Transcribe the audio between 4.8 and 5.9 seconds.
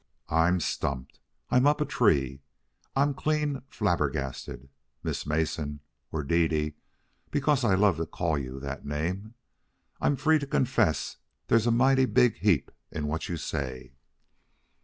Miss Mason